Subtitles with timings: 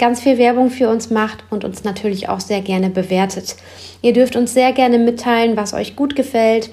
[0.00, 3.54] ganz viel Werbung für uns macht und uns natürlich auch sehr gerne bewertet.
[4.02, 6.70] Ihr dürft uns sehr gerne mitteilen, was euch gut gefällt,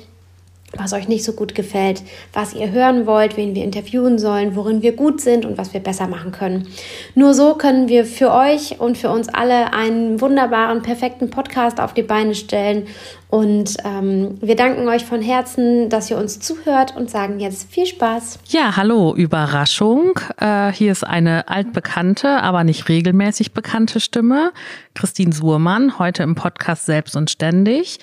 [0.78, 4.82] was euch nicht so gut gefällt, was ihr hören wollt, wen wir interviewen sollen, worin
[4.82, 6.68] wir gut sind und was wir besser machen können.
[7.16, 11.94] Nur so können wir für euch und für uns alle einen wunderbaren, perfekten Podcast auf
[11.94, 12.88] die Beine stellen.
[13.30, 17.86] Und ähm, wir danken euch von Herzen, dass ihr uns zuhört und sagen jetzt viel
[17.86, 18.40] Spaß.
[18.48, 20.18] Ja, hallo, Überraschung.
[20.38, 24.54] Äh, hier ist eine altbekannte, aber nicht regelmäßig bekannte Stimme,
[24.94, 28.00] Christine Suhrmann, heute im Podcast Selbst und Ständig.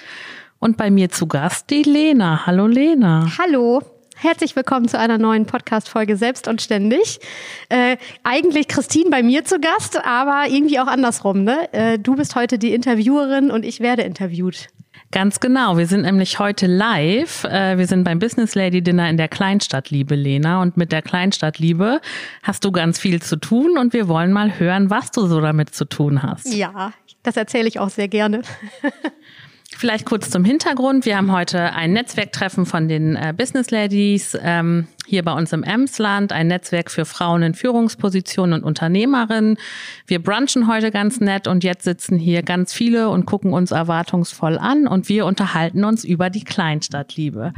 [0.65, 2.47] Und bei mir zu Gast die Lena.
[2.47, 3.31] Hallo Lena.
[3.37, 3.83] Hallo.
[4.17, 7.20] Herzlich willkommen zu einer neuen Podcast-Folge Selbst und Ständig.
[7.69, 11.45] Äh, eigentlich Christine bei mir zu Gast, aber irgendwie auch andersrum.
[11.45, 11.70] Ne?
[11.75, 14.69] Äh, du bist heute die Interviewerin und ich werde interviewt.
[15.12, 15.77] Ganz genau.
[15.77, 17.45] Wir sind nämlich heute live.
[17.45, 20.62] Äh, wir sind beim Business Lady Dinner in der Kleinstadtliebe, Lena.
[20.62, 22.01] Und mit der Kleinstadtliebe
[22.42, 25.75] hast du ganz viel zu tun und wir wollen mal hören, was du so damit
[25.75, 26.55] zu tun hast.
[26.55, 28.41] Ja, das erzähle ich auch sehr gerne.
[29.77, 31.05] Vielleicht kurz zum Hintergrund.
[31.05, 35.63] Wir haben heute ein Netzwerktreffen von den äh, Business Ladies ähm, hier bei uns im
[35.63, 39.59] Emsland, ein Netzwerk für Frauen in Führungspositionen und Unternehmerinnen.
[40.07, 44.59] Wir brunchen heute ganz nett und jetzt sitzen hier ganz viele und gucken uns erwartungsvoll
[44.59, 47.53] an und wir unterhalten uns über die Kleinstadtliebe.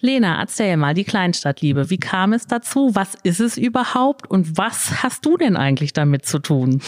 [0.00, 1.88] Lena, erzähl mal, die Kleinstadtliebe.
[1.88, 2.90] Wie kam es dazu?
[2.94, 6.82] Was ist es überhaupt und was hast du denn eigentlich damit zu tun?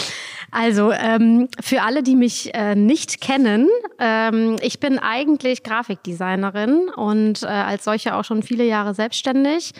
[0.50, 7.42] Also ähm, für alle, die mich äh, nicht kennen, ähm, ich bin eigentlich Grafikdesignerin und
[7.42, 9.72] äh, als solche auch schon viele Jahre selbstständig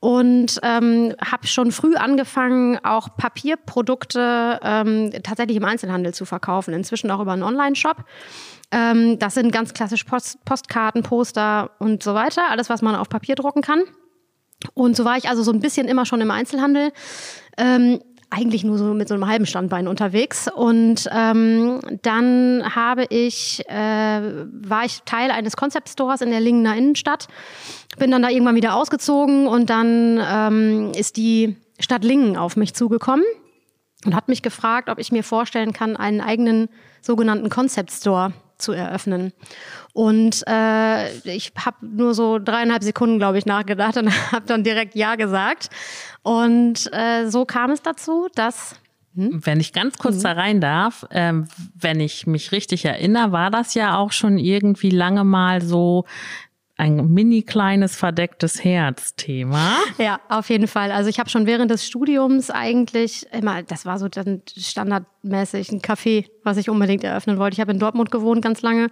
[0.00, 7.10] und ähm, habe schon früh angefangen, auch Papierprodukte ähm, tatsächlich im Einzelhandel zu verkaufen, inzwischen
[7.10, 8.04] auch über einen Online-Shop.
[8.70, 13.08] Ähm, das sind ganz klassisch Post Postkarten, Poster und so weiter, alles, was man auf
[13.08, 13.82] Papier drucken kann.
[14.74, 16.92] Und so war ich also so ein bisschen immer schon im Einzelhandel.
[17.56, 20.48] Ähm, eigentlich nur so mit so einem halben Standbein unterwegs.
[20.48, 26.76] Und ähm, dann habe ich, äh, war ich Teil eines Concept Stores in der Lingener
[26.76, 27.26] Innenstadt,
[27.98, 32.74] bin dann da irgendwann wieder ausgezogen und dann ähm, ist die Stadt Lingen auf mich
[32.74, 33.24] zugekommen
[34.04, 36.68] und hat mich gefragt, ob ich mir vorstellen kann, einen eigenen
[37.02, 39.32] sogenannten Concept Store zu eröffnen.
[39.92, 44.94] Und äh, ich habe nur so dreieinhalb Sekunden, glaube ich, nachgedacht und habe dann direkt
[44.94, 45.68] Ja gesagt.
[46.22, 48.76] Und äh, so kam es dazu, dass
[49.16, 49.44] hm?
[49.44, 50.22] Wenn ich ganz kurz mhm.
[50.22, 54.90] da rein darf, ähm, wenn ich mich richtig erinnere, war das ja auch schon irgendwie
[54.90, 56.04] lange mal so
[56.80, 59.76] ein mini kleines verdecktes Herz-Thema.
[59.98, 60.90] Ja, auf jeden Fall.
[60.90, 65.82] Also ich habe schon während des Studiums eigentlich immer, das war so dann standardmäßig ein
[65.82, 67.54] Café, was ich unbedingt eröffnen wollte.
[67.54, 68.88] Ich habe in Dortmund gewohnt ganz lange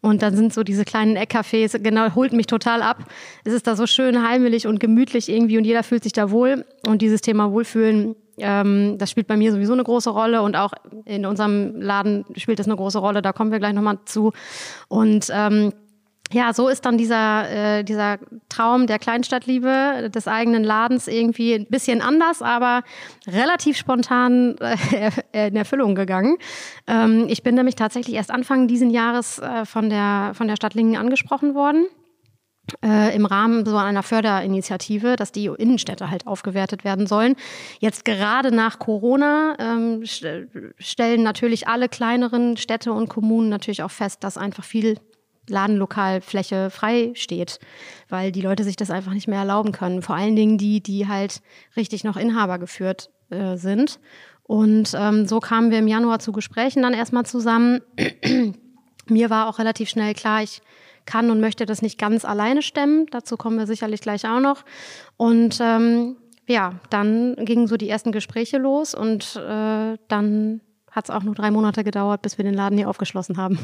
[0.00, 3.04] und dann sind so diese kleinen Eckcafés, genau, holt mich total ab.
[3.44, 6.64] Es ist da so schön heimelig und gemütlich irgendwie und jeder fühlt sich da wohl.
[6.86, 10.72] Und dieses Thema Wohlfühlen ähm, das spielt bei mir sowieso eine große Rolle und auch
[11.04, 13.20] in unserem Laden spielt das eine große Rolle.
[13.20, 14.32] Da kommen wir gleich nochmal zu.
[14.88, 15.72] Und ähm,
[16.32, 21.66] ja, so ist dann dieser, äh, dieser Traum der Kleinstadtliebe, des eigenen Ladens irgendwie ein
[21.66, 22.82] bisschen anders, aber
[23.26, 25.10] relativ spontan äh,
[25.48, 26.36] in Erfüllung gegangen.
[26.86, 30.74] Ähm, ich bin nämlich tatsächlich erst Anfang diesen Jahres äh, von, der, von der Stadt
[30.74, 31.86] Lingen angesprochen worden.
[32.80, 37.34] Äh, im Rahmen so einer Förderinitiative, dass die Innenstädte halt aufgewertet werden sollen.
[37.80, 44.22] Jetzt gerade nach Corona ähm, stellen natürlich alle kleineren Städte und Kommunen natürlich auch fest,
[44.22, 44.98] dass einfach viel
[45.48, 47.58] Ladenlokalfläche frei steht,
[48.08, 50.02] weil die Leute sich das einfach nicht mehr erlauben können.
[50.02, 51.42] Vor allen Dingen die, die halt
[51.76, 53.98] richtig noch Inhaber geführt äh, sind.
[54.44, 57.80] Und ähm, so kamen wir im Januar zu Gesprächen dann erstmal zusammen.
[59.08, 60.62] Mir war auch relativ schnell klar, ich
[61.06, 63.06] kann und möchte das nicht ganz alleine stemmen.
[63.10, 64.64] Dazu kommen wir sicherlich gleich auch noch.
[65.16, 66.16] Und ähm,
[66.46, 70.60] ja, dann gingen so die ersten Gespräche los und äh, dann
[70.92, 73.58] hat es auch nur drei Monate gedauert, bis wir den Laden hier aufgeschlossen haben.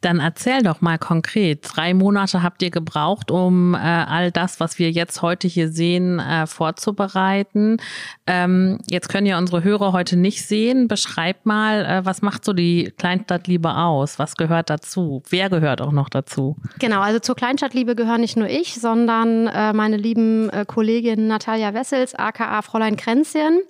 [0.00, 1.66] Dann erzähl doch mal konkret.
[1.74, 6.20] Drei Monate habt ihr gebraucht, um äh, all das, was wir jetzt heute hier sehen,
[6.20, 7.78] äh, vorzubereiten.
[8.26, 10.86] Ähm, jetzt können ja unsere Hörer heute nicht sehen.
[10.86, 14.20] Beschreib mal, äh, was macht so die Kleinstadtliebe aus?
[14.20, 15.22] Was gehört dazu?
[15.28, 16.56] Wer gehört auch noch dazu?
[16.78, 21.74] Genau, also zur Kleinstadtliebe gehören nicht nur ich, sondern äh, meine lieben äh, Kollegin Natalia
[21.74, 23.60] Wessels, aka Fräulein Kränzchen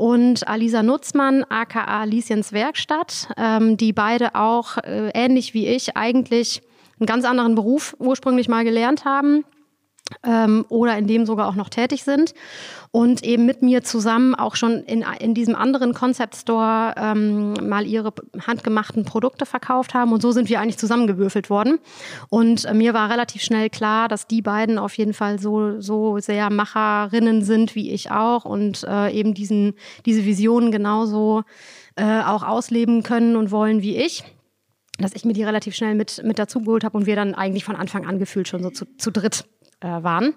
[0.00, 6.62] und Alisa Nutzmann, aka Liesjens Werkstatt, ähm, die beide auch äh, ähnlich wie ich eigentlich
[6.98, 9.44] einen ganz anderen Beruf ursprünglich mal gelernt haben
[10.22, 12.34] ähm, oder in dem sogar auch noch tätig sind.
[12.92, 17.86] Und eben mit mir zusammen auch schon in, in diesem anderen Concept Store ähm, mal
[17.86, 18.12] ihre
[18.46, 20.12] handgemachten Produkte verkauft haben.
[20.12, 21.78] Und so sind wir eigentlich zusammengewürfelt worden.
[22.28, 26.18] Und äh, mir war relativ schnell klar, dass die beiden auf jeden Fall so, so
[26.18, 29.74] sehr Macherinnen sind wie ich auch und äh, eben diesen,
[30.04, 31.42] diese Visionen genauso
[31.96, 34.24] äh, auch ausleben können und wollen wie ich
[35.00, 37.64] dass ich mir die relativ schnell mit, mit dazu geholt habe und wir dann eigentlich
[37.64, 39.44] von Anfang an gefühlt schon so zu, zu dritt
[39.80, 40.34] äh, waren.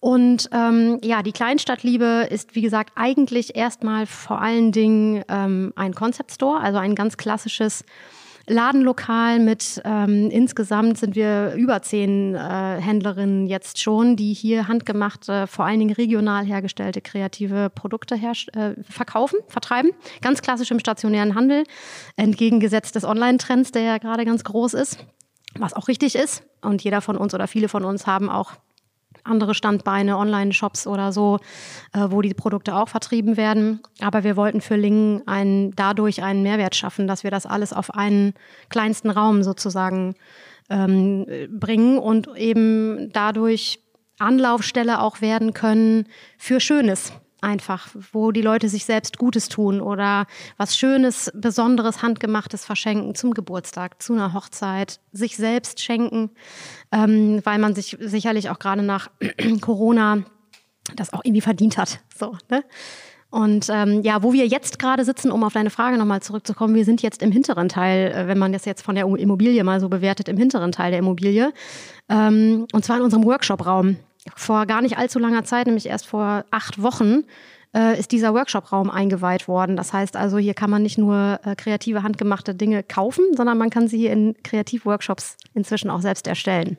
[0.00, 5.94] Und ähm, ja, die Kleinstadtliebe ist, wie gesagt, eigentlich erstmal vor allen Dingen ähm, ein
[5.94, 7.84] Concept Store, also ein ganz klassisches
[8.48, 12.38] Ladenlokal mit ähm, insgesamt sind wir über zehn äh,
[12.80, 19.40] Händlerinnen jetzt schon, die hier handgemachte, vor allen Dingen regional hergestellte kreative Produkte äh, verkaufen,
[19.48, 19.90] vertreiben.
[20.22, 21.64] Ganz klassisch im stationären Handel,
[22.14, 25.04] entgegengesetzt des Online-Trends, der ja gerade ganz groß ist,
[25.58, 26.44] was auch richtig ist.
[26.62, 28.52] Und jeder von uns oder viele von uns haben auch
[29.26, 31.38] andere Standbeine, Online-Shops oder so,
[31.92, 33.80] äh, wo die Produkte auch vertrieben werden.
[34.00, 37.94] Aber wir wollten für Lingen einen, dadurch einen Mehrwert schaffen, dass wir das alles auf
[37.94, 38.34] einen
[38.68, 40.14] kleinsten Raum sozusagen
[40.70, 43.80] ähm, bringen und eben dadurch
[44.18, 46.06] Anlaufstelle auch werden können
[46.38, 52.64] für Schönes einfach, wo die Leute sich selbst Gutes tun oder was Schönes, Besonderes, Handgemachtes
[52.64, 56.30] verschenken zum Geburtstag, zu einer Hochzeit, sich selbst schenken,
[56.92, 59.10] ähm, weil man sich sicherlich auch gerade nach
[59.60, 60.24] Corona
[60.94, 62.00] das auch irgendwie verdient hat.
[62.16, 62.64] So, ne?
[63.28, 66.84] Und ähm, ja, wo wir jetzt gerade sitzen, um auf deine Frage nochmal zurückzukommen, wir
[66.84, 69.88] sind jetzt im hinteren Teil, äh, wenn man das jetzt von der Immobilie mal so
[69.88, 71.52] bewertet, im hinteren Teil der Immobilie.
[72.08, 73.96] Ähm, und zwar in unserem Workshop-Raum
[74.34, 77.24] vor gar nicht allzu langer Zeit, nämlich erst vor acht Wochen,
[77.74, 79.76] äh, ist dieser Workshop-Raum eingeweiht worden.
[79.76, 83.70] Das heißt also, hier kann man nicht nur äh, kreative, handgemachte Dinge kaufen, sondern man
[83.70, 86.78] kann sie in Kreativworkshops inzwischen auch selbst erstellen.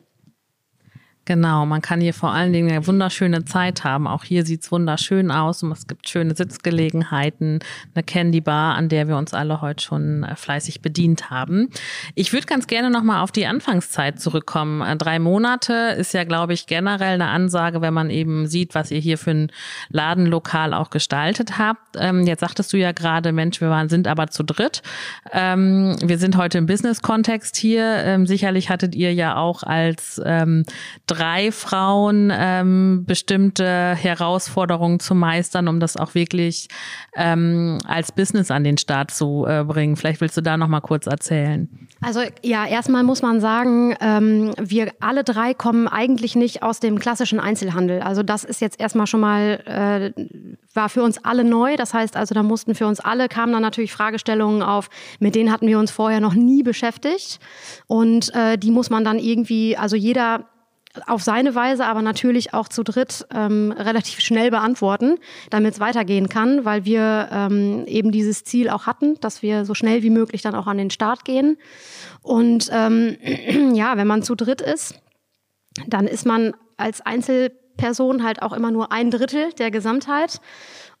[1.28, 4.06] Genau, man kann hier vor allen Dingen eine wunderschöne Zeit haben.
[4.06, 7.58] Auch hier sieht's wunderschön aus und es gibt schöne Sitzgelegenheiten,
[7.94, 11.68] eine Candy Bar, an der wir uns alle heute schon äh, fleißig bedient haben.
[12.14, 14.80] Ich würde ganz gerne nochmal auf die Anfangszeit zurückkommen.
[14.80, 18.90] Äh, drei Monate ist ja, glaube ich, generell eine Ansage, wenn man eben sieht, was
[18.90, 19.52] ihr hier für ein
[19.90, 21.98] Ladenlokal auch gestaltet habt.
[21.98, 24.80] Ähm, jetzt sagtest du ja gerade, Mensch, wir waren, sind aber zu dritt.
[25.34, 27.84] Ähm, wir sind heute im Business-Kontext hier.
[27.84, 30.18] Ähm, sicherlich hattet ihr ja auch als
[31.18, 36.68] drei Frauen ähm, bestimmte Herausforderungen zu meistern, um das auch wirklich
[37.16, 39.96] ähm, als Business an den Start zu äh, bringen.
[39.96, 41.68] Vielleicht willst du da noch mal kurz erzählen.
[42.00, 46.98] Also ja, erstmal muss man sagen, ähm, wir alle drei kommen eigentlich nicht aus dem
[46.98, 48.00] klassischen Einzelhandel.
[48.00, 50.24] Also das ist jetzt erstmal schon mal äh,
[50.74, 51.76] war für uns alle neu.
[51.76, 55.50] Das heißt also, da mussten für uns alle kamen dann natürlich Fragestellungen auf, mit denen
[55.50, 57.40] hatten wir uns vorher noch nie beschäftigt
[57.86, 60.44] und äh, die muss man dann irgendwie, also jeder
[61.06, 65.18] auf seine Weise, aber natürlich auch zu dritt ähm, relativ schnell beantworten,
[65.50, 69.74] damit es weitergehen kann, weil wir ähm, eben dieses Ziel auch hatten, dass wir so
[69.74, 71.58] schnell wie möglich dann auch an den Start gehen.
[72.22, 73.16] Und ähm,
[73.74, 74.94] ja, wenn man zu dritt ist,
[75.86, 80.40] dann ist man als Einzelperson halt auch immer nur ein Drittel der Gesamtheit.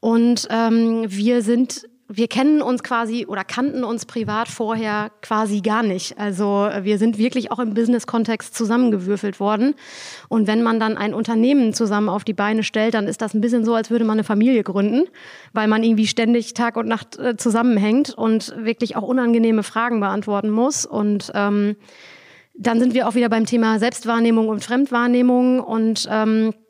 [0.00, 5.82] Und ähm, wir sind wir kennen uns quasi oder kannten uns privat vorher quasi gar
[5.82, 6.18] nicht.
[6.18, 9.74] Also äh, wir sind wirklich auch im Business-Kontext zusammengewürfelt worden.
[10.28, 13.42] Und wenn man dann ein Unternehmen zusammen auf die Beine stellt, dann ist das ein
[13.42, 15.04] bisschen so, als würde man eine Familie gründen,
[15.52, 20.50] weil man irgendwie ständig Tag und Nacht äh, zusammenhängt und wirklich auch unangenehme Fragen beantworten
[20.50, 20.86] muss.
[20.86, 21.76] Und ähm,
[22.54, 26.67] dann sind wir auch wieder beim Thema Selbstwahrnehmung und Fremdwahrnehmung und ähm, äh,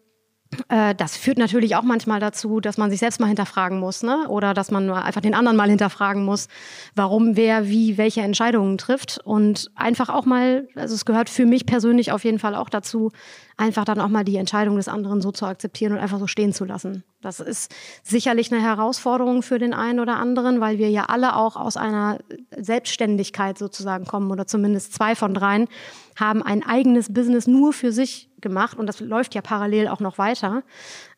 [0.69, 4.27] das führt natürlich auch manchmal dazu, dass man sich selbst mal hinterfragen muss, ne?
[4.29, 6.49] Oder dass man einfach den anderen mal hinterfragen muss,
[6.95, 9.21] warum wer wie welche Entscheidungen trifft.
[9.23, 13.13] Und einfach auch mal, also es gehört für mich persönlich auf jeden Fall auch dazu,
[13.59, 16.55] einfach dann auch mal die Entscheidung des anderen so zu akzeptieren und einfach so stehen
[16.55, 17.05] zu lassen.
[17.21, 21.57] Das ist sicherlich eine Herausforderung für den einen oder anderen, weil wir ja alle auch
[21.57, 22.19] aus einer
[22.57, 25.69] Selbstständigkeit sozusagen kommen oder zumindest zwei von dreien
[26.17, 30.19] haben ein eigenes Business nur für sich gemacht und das läuft ja parallel auch noch
[30.19, 30.63] weiter.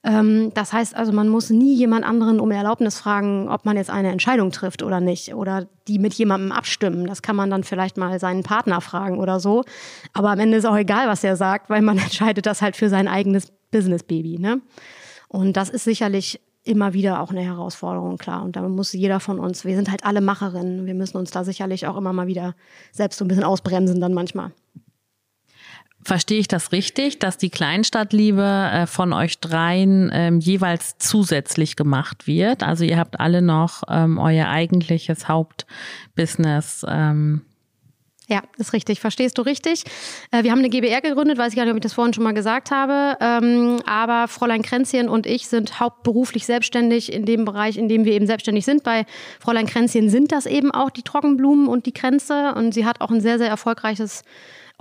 [0.03, 3.91] Ähm, das heißt also, man muss nie jemand anderen um Erlaubnis fragen, ob man jetzt
[3.91, 7.07] eine Entscheidung trifft oder nicht oder die mit jemandem abstimmen.
[7.07, 9.65] Das kann man dann vielleicht mal seinen Partner fragen oder so.
[10.13, 12.89] Aber am Ende ist auch egal, was er sagt, weil man entscheidet das halt für
[12.89, 14.39] sein eigenes Business-Baby.
[14.39, 14.61] Ne?
[15.29, 18.43] Und das ist sicherlich immer wieder auch eine Herausforderung, klar.
[18.43, 21.45] Und da muss jeder von uns, wir sind halt alle Macherinnen, wir müssen uns da
[21.45, 22.55] sicherlich auch immer mal wieder
[22.93, 24.53] selbst so ein bisschen ausbremsen dann manchmal.
[26.03, 32.27] Verstehe ich das richtig, dass die Kleinstadtliebe äh, von euch dreien ähm, jeweils zusätzlich gemacht
[32.27, 32.63] wird?
[32.63, 36.87] Also ihr habt alle noch ähm, euer eigentliches Hauptbusiness.
[36.89, 37.43] Ähm
[38.29, 38.99] ja, ist richtig.
[39.01, 39.85] Verstehst du richtig?
[40.31, 42.25] Äh, wir haben eine GBR gegründet, weiß ich gar nicht, ob ich das vorhin schon
[42.25, 43.19] mal gesagt habe.
[43.87, 48.27] Aber Fräulein Kränzchen und ich sind hauptberuflich selbstständig in dem Bereich, in dem wir eben
[48.27, 48.85] selbstständig sind.
[48.85, 49.05] Bei
[49.39, 52.55] Fräulein Kränzchen sind das eben auch die Trockenblumen und die Kränze.
[52.55, 54.23] Und sie hat auch ein sehr, sehr erfolgreiches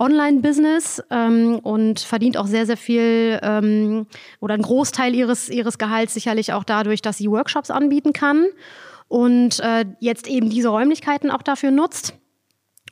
[0.00, 4.06] Online-Business ähm, und verdient auch sehr, sehr viel ähm,
[4.40, 8.46] oder einen Großteil ihres, ihres Gehalts sicherlich auch dadurch, dass sie Workshops anbieten kann
[9.08, 12.14] und äh, jetzt eben diese Räumlichkeiten auch dafür nutzt.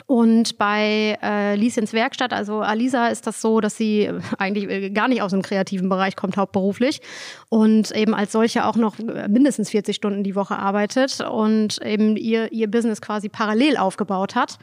[0.07, 5.09] Und bei äh, Lieschens Werkstatt, also Alisa, ist das so, dass sie eigentlich äh, gar
[5.09, 7.01] nicht aus dem kreativen Bereich kommt, hauptberuflich.
[7.49, 12.53] Und eben als solche auch noch mindestens 40 Stunden die Woche arbeitet und eben ihr,
[12.53, 14.59] ihr Business quasi parallel aufgebaut hat.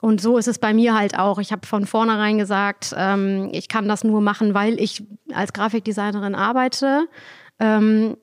[0.00, 1.38] Und so ist es bei mir halt auch.
[1.38, 6.34] Ich habe von vornherein gesagt, ähm, ich kann das nur machen, weil ich als Grafikdesignerin
[6.34, 7.08] arbeite.
[7.58, 8.16] Ähm,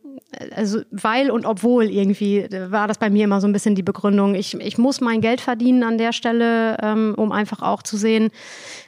[0.55, 4.35] also weil und obwohl irgendwie war das bei mir immer so ein bisschen die Begründung.
[4.35, 8.29] Ich, ich muss mein Geld verdienen an der Stelle, ähm, um einfach auch zu sehen,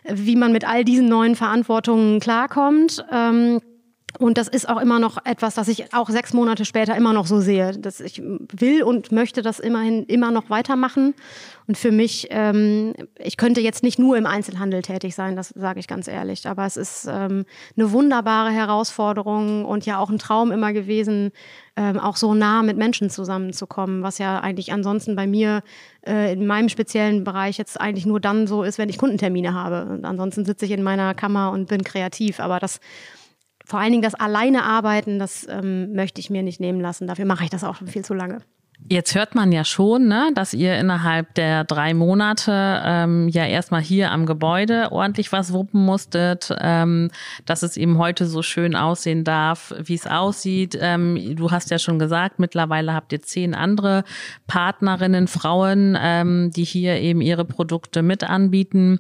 [0.06, 3.06] wie man mit all diesen neuen Verantwortungen klarkommt.
[3.12, 3.60] Ähm,
[4.20, 7.28] und das ist auch immer noch etwas, das ich auch sechs Monate später immer noch
[7.28, 7.74] so sehe.
[7.74, 11.14] Dass ich will und möchte das immerhin immer noch weitermachen.
[11.68, 15.80] Und für mich, ähm, ich könnte jetzt nicht nur im Einzelhandel tätig sein, das sage
[15.80, 16.48] ich ganz ehrlich.
[16.48, 17.46] Aber es ist ähm,
[17.76, 21.32] eine wunderbare Herausforderung und ja auch ein Traum immer gewesen,
[21.76, 25.62] ähm, auch so nah mit Menschen zusammenzukommen, was ja eigentlich ansonsten bei mir
[26.08, 29.92] äh, in meinem speziellen Bereich jetzt eigentlich nur dann so ist, wenn ich Kundentermine habe.
[29.92, 32.40] Und ansonsten sitze ich in meiner Kammer und bin kreativ.
[32.40, 32.80] Aber das
[33.68, 37.06] vor allen Dingen das alleine arbeiten, das ähm, möchte ich mir nicht nehmen lassen.
[37.06, 38.40] Dafür mache ich das auch schon viel zu lange.
[38.90, 43.82] Jetzt hört man ja schon, ne, dass ihr innerhalb der drei Monate ähm, ja erstmal
[43.82, 47.12] hier am Gebäude ordentlich was wuppen musstet, ähm,
[47.46, 50.78] dass es eben heute so schön aussehen darf, wie es aussieht.
[50.80, 54.06] Ähm, du hast ja schon gesagt, mittlerweile habt ihr zehn andere
[54.46, 59.00] Partnerinnen, Frauen, ähm, die hier eben ihre Produkte mit anbieten.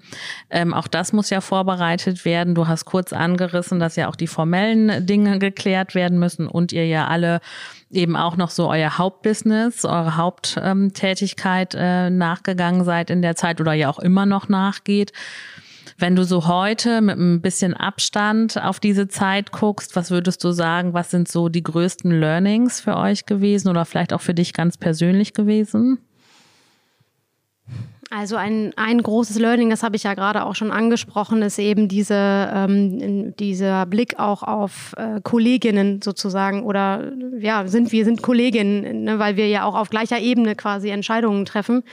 [0.50, 2.55] Ähm, auch das muss ja vorbereitet werden.
[2.55, 6.88] Du hast kurz angerissen, dass ja auch die formellen Dinge geklärt werden müssen und ihr
[6.88, 7.39] ja alle
[7.91, 13.74] eben auch noch so euer Hauptbusiness, eure Haupttätigkeit äh, nachgegangen seid in der Zeit oder
[13.74, 15.13] ja auch immer noch nachgeht.
[15.98, 20.51] Wenn du so heute mit ein bisschen Abstand auf diese Zeit guckst, was würdest du
[20.51, 24.53] sagen, was sind so die größten Learnings für euch gewesen oder vielleicht auch für dich
[24.53, 25.98] ganz persönlich gewesen?
[28.09, 31.89] Also ein, ein großes Learning, das habe ich ja gerade auch schon angesprochen, ist eben
[31.89, 39.03] diese, ähm, dieser Blick auch auf äh, Kolleginnen sozusagen oder ja, sind wir sind Kolleginnen,
[39.03, 41.83] ne, weil wir ja auch auf gleicher Ebene quasi Entscheidungen treffen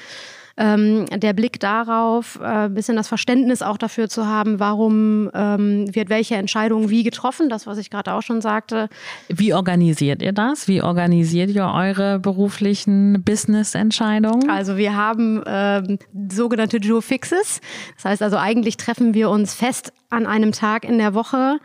[0.57, 6.09] ähm, der Blick darauf, äh, bisschen das Verständnis auch dafür zu haben, warum ähm, wird
[6.09, 8.89] welche Entscheidung wie getroffen, das, was ich gerade auch schon sagte.
[9.29, 10.69] Wie organisiert ihr das?
[10.69, 14.49] Wie organisiert ihr eure beruflichen Business-Entscheidungen?
[14.49, 15.99] Also wir haben ähm,
[16.31, 17.61] sogenannte Duo Fixes.
[17.97, 21.59] Das heißt also eigentlich treffen wir uns fest an einem Tag in der Woche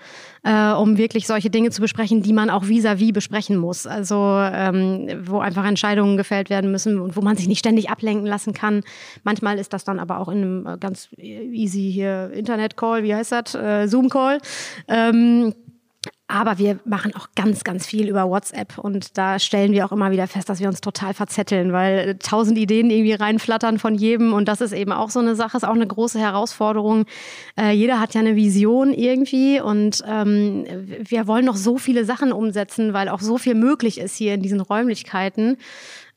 [0.43, 3.87] äh, um wirklich solche Dinge zu besprechen, die man auch vis-à-vis -vis besprechen muss.
[3.87, 8.25] Also ähm, wo einfach Entscheidungen gefällt werden müssen und wo man sich nicht ständig ablenken
[8.25, 8.83] lassen kann.
[9.23, 13.31] Manchmal ist das dann aber auch in einem äh, ganz easy hier Internet-Call, wie heißt
[13.31, 13.55] das?
[13.55, 14.39] Äh, Zoom-Call.
[14.87, 15.53] Ähm,
[16.31, 20.11] aber wir machen auch ganz, ganz viel über WhatsApp und da stellen wir auch immer
[20.11, 24.47] wieder fest, dass wir uns total verzetteln, weil tausend Ideen irgendwie reinflattern von jedem und
[24.47, 27.05] das ist eben auch so eine Sache, ist auch eine große Herausforderung.
[27.59, 30.65] Äh, jeder hat ja eine Vision irgendwie und ähm,
[30.99, 34.43] wir wollen noch so viele Sachen umsetzen, weil auch so viel möglich ist hier in
[34.43, 35.57] diesen Räumlichkeiten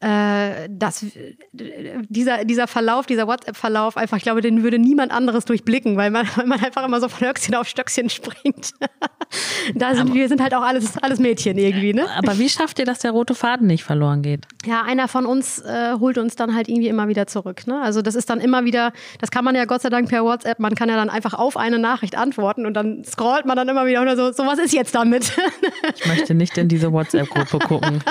[0.02, 1.06] äh, dass
[1.52, 6.26] dieser, dieser Verlauf, dieser WhatsApp-Verlauf, einfach, ich glaube, den würde niemand anderes durchblicken, weil man,
[6.37, 8.73] weil man einfach immer so von Höchstchen auf Stöckchen springt.
[9.75, 12.06] da sind aber, wir sind halt auch alles, alles Mädchen irgendwie, ne?
[12.16, 14.47] Aber wie schafft ihr, dass der rote Faden nicht verloren geht?
[14.66, 17.68] Ja, einer von uns äh, holt uns dann halt irgendwie immer wieder zurück.
[17.68, 17.80] Ne?
[17.80, 20.59] Also das ist dann immer wieder, das kann man ja Gott sei Dank per WhatsApp,
[20.59, 23.87] man kann ja dann einfach auf eine Nachricht antworten und dann scrollt man dann immer
[23.87, 25.32] wieder oder so, so was ist jetzt damit?
[25.97, 28.02] ich möchte nicht in diese WhatsApp-Gruppe gucken.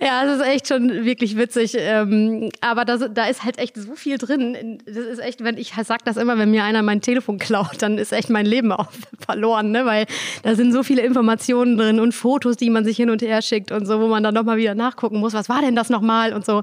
[0.00, 1.74] Ja, das ist echt schon wirklich witzig.
[1.78, 4.78] Ähm, aber das, da ist halt echt so viel drin.
[4.86, 7.98] Das ist echt, wenn ich sag das immer, wenn mir einer mein Telefon klaut, dann
[7.98, 9.84] ist echt mein Leben auch verloren, ne?
[9.84, 10.06] Weil
[10.42, 13.72] da sind so viele Informationen drin und Fotos, die man sich hin und her schickt
[13.72, 16.44] und so, wo man dann nochmal wieder nachgucken muss, was war denn das nochmal und
[16.44, 16.62] so.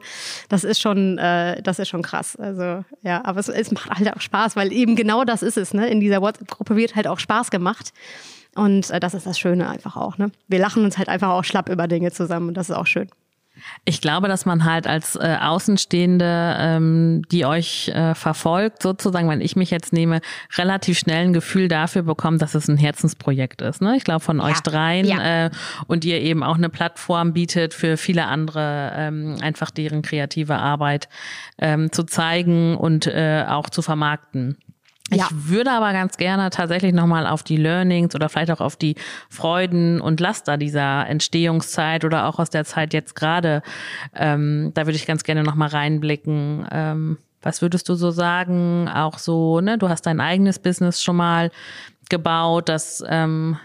[0.49, 2.35] Das ist schon, äh, das ist schon krass.
[2.35, 5.73] Also ja, aber es, es macht halt auch Spaß, weil eben genau das ist es.
[5.73, 5.89] Ne?
[5.89, 7.93] In dieser WhatsApp-Gruppe wird halt auch Spaß gemacht.
[8.55, 10.17] Und äh, das ist das Schöne einfach auch.
[10.17, 10.31] Ne?
[10.47, 13.09] Wir lachen uns halt einfach auch schlapp über Dinge zusammen und das ist auch schön.
[13.85, 19.41] Ich glaube, dass man halt als äh, Außenstehende, ähm, die euch äh, verfolgt, sozusagen, wenn
[19.41, 20.21] ich mich jetzt nehme,
[20.57, 23.81] relativ schnell ein Gefühl dafür bekommt, dass es ein Herzensprojekt ist.
[23.81, 23.95] Ne?
[23.97, 24.45] Ich glaube, von ja.
[24.45, 25.45] euch dreien ja.
[25.45, 25.49] äh,
[25.87, 31.09] und ihr eben auch eine Plattform bietet für viele andere, ähm, einfach deren kreative Arbeit
[31.57, 34.57] ähm, zu zeigen und äh, auch zu vermarkten.
[35.11, 35.27] Ja.
[35.29, 38.95] Ich würde aber ganz gerne tatsächlich nochmal auf die Learnings oder vielleicht auch auf die
[39.29, 43.61] Freuden und Laster dieser Entstehungszeit oder auch aus der Zeit jetzt gerade,
[44.15, 46.67] ähm, da würde ich ganz gerne nochmal reinblicken.
[46.71, 48.89] Ähm, was würdest du so sagen?
[48.89, 51.51] Auch so, ne, du hast dein eigenes Business schon mal
[52.09, 53.57] gebaut, das ähm,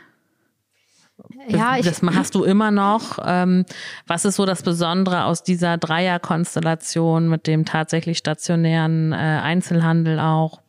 [1.48, 3.18] ja, ich, das hast du immer noch.
[3.24, 3.64] Ähm,
[4.06, 10.63] was ist so das Besondere aus dieser Dreierkonstellation mit dem tatsächlich stationären äh, Einzelhandel auch?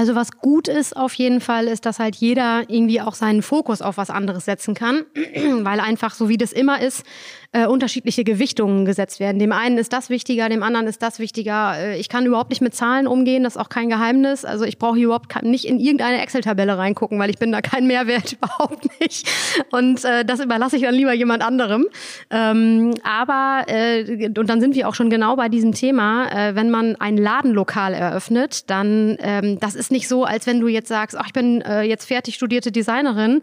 [0.00, 3.82] Also was gut ist auf jeden Fall, ist, dass halt jeder irgendwie auch seinen Fokus
[3.82, 5.04] auf was anderes setzen kann,
[5.60, 7.04] weil einfach so wie das immer ist,
[7.52, 9.40] äh, unterschiedliche Gewichtungen gesetzt werden.
[9.40, 11.74] Dem einen ist das wichtiger, dem anderen ist das wichtiger.
[11.76, 14.44] Äh, ich kann überhaupt nicht mit Zahlen umgehen, das ist auch kein Geheimnis.
[14.44, 18.32] Also ich brauche überhaupt nicht in irgendeine Excel-Tabelle reingucken, weil ich bin da kein Mehrwert,
[18.40, 19.28] überhaupt nicht.
[19.72, 21.86] Und äh, das überlasse ich dann lieber jemand anderem.
[22.30, 26.70] Ähm, aber, äh, und dann sind wir auch schon genau bei diesem Thema, äh, wenn
[26.70, 31.16] man ein Ladenlokal eröffnet, dann, ähm, das ist nicht so, als wenn du jetzt sagst,
[31.18, 33.42] ach, ich bin äh, jetzt fertig studierte Designerin,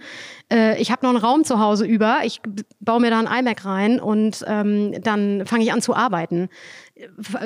[0.50, 2.40] äh, ich habe noch einen Raum zu Hause über, ich
[2.80, 6.50] baue mir da ein iMac rein und ähm, dann fange ich an zu arbeiten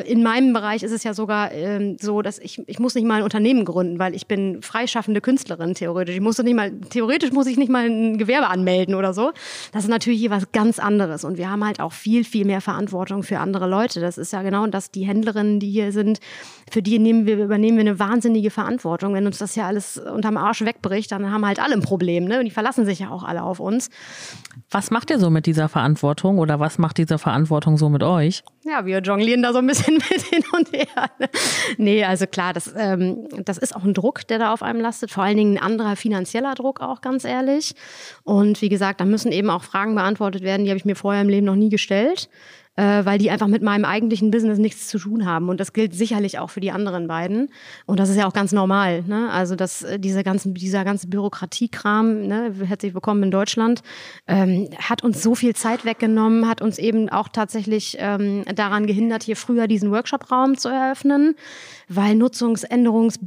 [0.05, 3.15] in meinem Bereich ist es ja sogar ähm, so, dass ich, ich muss nicht mal
[3.15, 6.15] ein Unternehmen gründen, weil ich bin freischaffende Künstlerin theoretisch.
[6.15, 9.31] Ich muss nicht mal, theoretisch muss ich nicht mal ein Gewerbe anmelden oder so.
[9.72, 11.24] Das ist natürlich hier was ganz anderes.
[11.24, 14.00] Und wir haben halt auch viel, viel mehr Verantwortung für andere Leute.
[14.00, 16.19] Das ist ja genau das, die Händlerinnen, die hier sind,
[16.71, 19.13] für die nehmen wir, übernehmen wir eine wahnsinnige Verantwortung.
[19.13, 22.26] Wenn uns das ja alles unterm Arsch wegbricht, dann haben halt alle ein Problem.
[22.26, 22.39] Ne?
[22.39, 23.89] Und die verlassen sich ja auch alle auf uns.
[24.69, 28.43] Was macht ihr so mit dieser Verantwortung oder was macht diese Verantwortung so mit euch?
[28.63, 31.10] Ja, wir jonglieren da so ein bisschen mit hin und her.
[31.77, 35.12] Nee, also klar, das, ähm, das ist auch ein Druck, der da auf einem lastet.
[35.12, 37.73] Vor allen Dingen ein anderer finanzieller Druck auch, ganz ehrlich.
[38.23, 41.21] Und wie gesagt, da müssen eben auch Fragen beantwortet werden, die habe ich mir vorher
[41.21, 42.30] im Leben noch nie gestellt
[42.75, 45.49] äh, weil die einfach mit meinem eigentlichen Business nichts zu tun haben.
[45.49, 47.49] Und das gilt sicherlich auch für die anderen beiden.
[47.86, 49.03] Und das ist ja auch ganz normal.
[49.03, 49.29] Ne?
[49.29, 53.81] Also dass äh, diese ganzen, dieser ganze Bürokratiekram, ne, herzlich willkommen in Deutschland,
[54.27, 59.23] ähm, hat uns so viel Zeit weggenommen, hat uns eben auch tatsächlich ähm, daran gehindert,
[59.23, 61.36] hier früher diesen Workshop-Raum zu eröffnen
[61.93, 63.19] weil Nutzungsänderungs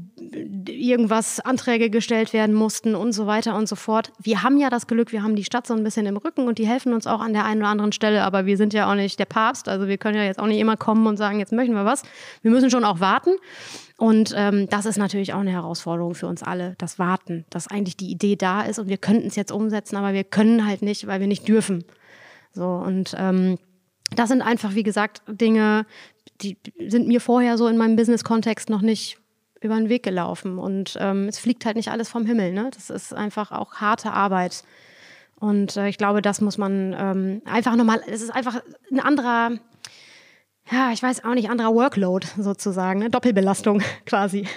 [0.66, 4.11] irgendwas Anträge gestellt werden mussten und so weiter und so fort.
[4.22, 6.57] Wir haben ja das Glück, wir haben die Stadt so ein bisschen im Rücken und
[6.57, 8.94] die helfen uns auch an der einen oder anderen Stelle, aber wir sind ja auch
[8.94, 11.53] nicht der Papst, also wir können ja jetzt auch nicht immer kommen und sagen, jetzt
[11.53, 12.05] möchten wir was.
[12.42, 13.31] Wir müssen schon auch warten.
[13.97, 17.97] Und ähm, das ist natürlich auch eine Herausforderung für uns alle, das Warten, dass eigentlich
[17.97, 21.09] die Idee da ist und wir könnten es jetzt umsetzen, aber wir können halt nicht,
[21.09, 21.85] weil wir nicht dürfen.
[22.53, 23.59] So und ähm,
[24.14, 25.85] das sind einfach, wie gesagt, Dinge,
[26.40, 29.18] die sind mir vorher so in meinem Business-Kontext noch nicht
[29.61, 30.59] über den Weg gelaufen.
[30.59, 32.53] Und ähm, es fliegt halt nicht alles vom Himmel.
[32.53, 32.70] Ne?
[32.73, 34.62] Das ist einfach auch harte Arbeit.
[35.44, 39.50] Und äh, ich glaube, das muss man ähm, einfach nochmal, es ist einfach ein anderer,
[40.72, 43.11] ja, ich weiß auch nicht, anderer Workload sozusagen, ne?
[43.11, 44.48] Doppelbelastung quasi.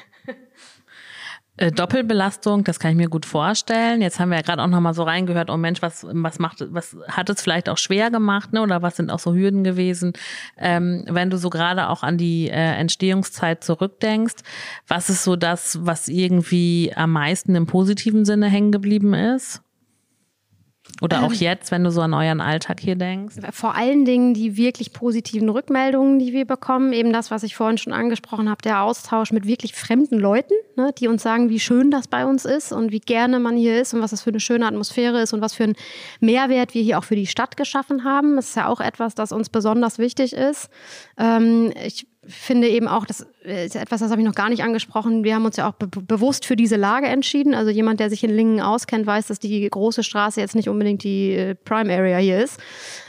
[1.57, 4.01] Äh, Doppelbelastung, das kann ich mir gut vorstellen.
[4.01, 6.63] Jetzt haben wir ja gerade auch noch mal so reingehört, oh Mensch, was was macht,
[6.69, 8.61] was hat es vielleicht auch schwer gemacht, ne?
[8.61, 10.13] Oder was sind auch so Hürden gewesen?
[10.55, 14.35] Ähm, wenn du so gerade auch an die äh, Entstehungszeit zurückdenkst,
[14.87, 19.63] was ist so das, was irgendwie am meisten im positiven Sinne hängen geblieben ist?
[21.01, 23.35] Oder auch jetzt, wenn du so an euren Alltag hier denkst?
[23.51, 26.93] Vor allen Dingen die wirklich positiven Rückmeldungen, die wir bekommen.
[26.93, 30.93] Eben das, was ich vorhin schon angesprochen habe, der Austausch mit wirklich fremden Leuten, ne,
[30.97, 33.93] die uns sagen, wie schön das bei uns ist und wie gerne man hier ist
[33.93, 35.75] und was das für eine schöne Atmosphäre ist und was für einen
[36.19, 38.35] Mehrwert wir hier auch für die Stadt geschaffen haben.
[38.35, 40.69] Das ist ja auch etwas, das uns besonders wichtig ist.
[41.17, 45.23] Ähm, ich finde eben auch, das ist etwas, das habe ich noch gar nicht angesprochen.
[45.23, 47.53] Wir haben uns ja auch be bewusst für diese Lage entschieden.
[47.53, 51.03] Also jemand, der sich in Lingen auskennt, weiß, dass die große Straße jetzt nicht unbedingt
[51.03, 52.59] die äh, Prime Area hier ist.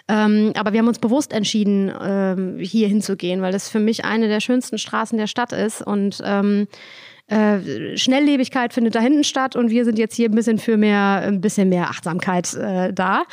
[0.08, 4.28] Ähm, aber wir haben uns bewusst entschieden, ähm, hier hinzugehen, weil das für mich eine
[4.28, 6.66] der schönsten Straßen der Stadt ist und ähm,
[7.28, 11.22] äh, Schnelllebigkeit findet da hinten statt und wir sind jetzt hier ein bisschen für mehr,
[11.24, 13.24] ein bisschen mehr Achtsamkeit äh, da.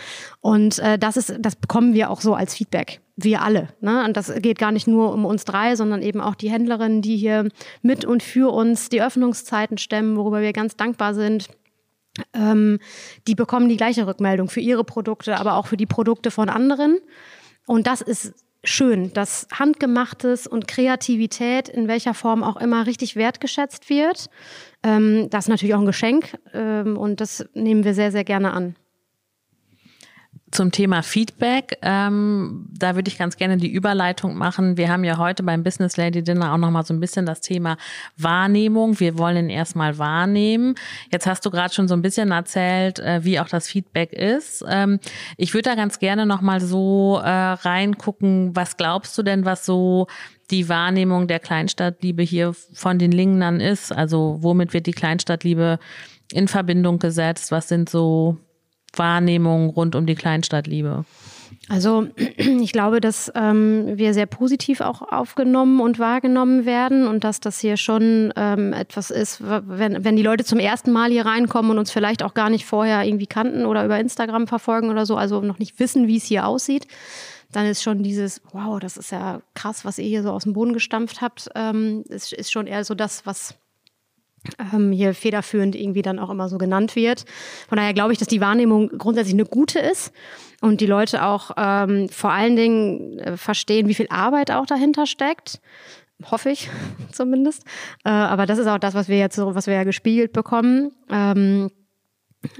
[0.41, 2.99] Und äh, das ist, das bekommen wir auch so als Feedback.
[3.15, 3.69] Wir alle.
[3.79, 4.03] Ne?
[4.03, 7.17] Und das geht gar nicht nur um uns drei, sondern eben auch die Händlerinnen, die
[7.17, 7.47] hier
[7.81, 11.47] mit und für uns die Öffnungszeiten stemmen, worüber wir ganz dankbar sind.
[12.33, 12.79] Ähm,
[13.27, 16.97] die bekommen die gleiche Rückmeldung für ihre Produkte, aber auch für die Produkte von anderen.
[17.65, 23.89] Und das ist schön, dass Handgemachtes und Kreativität in welcher Form auch immer richtig wertgeschätzt
[23.89, 24.27] wird.
[24.83, 28.51] Ähm, das ist natürlich auch ein Geschenk ähm, und das nehmen wir sehr, sehr gerne
[28.53, 28.75] an.
[30.51, 34.77] Zum Thema Feedback, ähm, da würde ich ganz gerne die Überleitung machen.
[34.77, 37.77] Wir haben ja heute beim Business Lady Dinner auch nochmal so ein bisschen das Thema
[38.15, 38.99] Wahrnehmung.
[38.99, 40.75] Wir wollen erstmal wahrnehmen.
[41.11, 44.63] Jetzt hast du gerade schon so ein bisschen erzählt, äh, wie auch das Feedback ist.
[44.69, 44.99] Ähm,
[45.35, 50.05] ich würde da ganz gerne nochmal so äh, reingucken, was glaubst du denn, was so
[50.51, 53.91] die Wahrnehmung der Kleinstadtliebe hier von den Lingnern ist?
[53.91, 55.79] Also womit wird die Kleinstadtliebe
[56.31, 57.51] in Verbindung gesetzt?
[57.51, 58.37] Was sind so
[58.97, 61.05] Wahrnehmung rund um die Kleinstadtliebe?
[61.67, 67.39] Also ich glaube, dass ähm, wir sehr positiv auch aufgenommen und wahrgenommen werden und dass
[67.39, 71.71] das hier schon ähm, etwas ist, wenn, wenn die Leute zum ersten Mal hier reinkommen
[71.71, 75.15] und uns vielleicht auch gar nicht vorher irgendwie kannten oder über Instagram verfolgen oder so,
[75.17, 76.87] also noch nicht wissen, wie es hier aussieht,
[77.51, 80.53] dann ist schon dieses, wow, das ist ja krass, was ihr hier so aus dem
[80.53, 83.55] Boden gestampft habt, ähm, ist, ist schon eher so das, was
[84.73, 87.25] ähm, hier federführend irgendwie dann auch immer so genannt wird.
[87.67, 90.11] Von daher glaube ich, dass die Wahrnehmung grundsätzlich eine gute ist
[90.61, 95.05] und die Leute auch ähm, vor allen Dingen äh, verstehen, wie viel Arbeit auch dahinter
[95.05, 95.59] steckt.
[96.31, 96.69] Hoffe ich
[97.11, 97.63] zumindest.
[98.03, 100.91] Äh, aber das ist auch das, was wir jetzt so, was wir ja gespiegelt bekommen.
[101.09, 101.69] Ähm,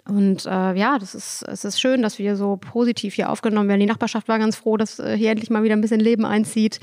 [0.07, 3.79] und äh, ja, das ist, es ist schön, dass wir so positiv hier aufgenommen werden.
[3.79, 6.79] Die Nachbarschaft war ganz froh, dass äh, hier endlich mal wieder ein bisschen Leben einzieht.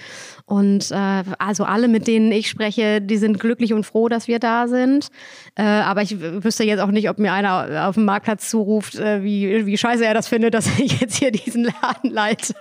[0.46, 4.38] Und äh, also alle, mit denen ich spreche, die sind glücklich und froh, dass wir
[4.38, 5.08] da sind.
[5.54, 9.22] Äh, aber ich wüsste jetzt auch nicht, ob mir einer auf dem Marktplatz zuruft, äh,
[9.22, 12.54] wie, wie scheiße er das findet, dass ich jetzt hier diesen Laden leite.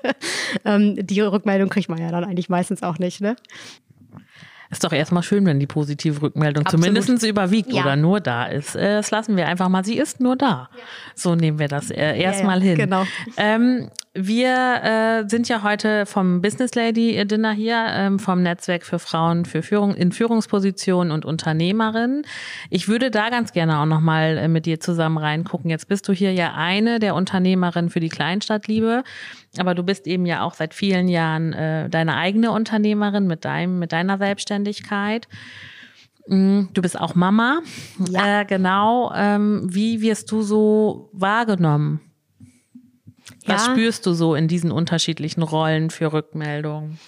[0.66, 3.22] ähm, die Rückmeldung kriegt man ja dann eigentlich meistens auch nicht.
[3.22, 3.36] Ne?
[4.72, 6.86] Ist doch erstmal schön, wenn die positive Rückmeldung Absolut.
[6.86, 7.82] zumindest überwiegt ja.
[7.82, 8.76] oder nur da ist.
[8.76, 9.84] Äh, das lassen wir einfach mal.
[9.84, 10.70] Sie ist nur da.
[10.74, 10.84] Ja.
[11.14, 12.78] So nehmen wir das äh, erstmal hin.
[12.78, 13.06] Genau.
[13.36, 19.00] Ähm, wir äh, sind ja heute vom Business Lady Dinner hier, ähm, vom Netzwerk für
[19.00, 22.26] Frauen für Führung in Führungspositionen und Unternehmerinnen.
[22.70, 25.70] Ich würde da ganz gerne auch nochmal äh, mit dir zusammen reingucken.
[25.70, 29.06] Jetzt bist du hier ja eine der Unternehmerinnen für die Kleinstadtliebe,
[29.58, 33.80] aber du bist eben ja auch seit vielen Jahren äh, deine eigene Unternehmerin mit deinem,
[33.80, 35.30] mit deiner Selbstständigkeit.
[36.28, 37.62] Mm, du bist auch Mama.
[38.10, 38.42] Ja.
[38.42, 39.14] Äh, genau.
[39.16, 42.02] Ähm, wie wirst du so wahrgenommen?
[43.46, 43.74] Was ja.
[43.74, 47.00] spürst du so in diesen unterschiedlichen Rollen für Rückmeldungen?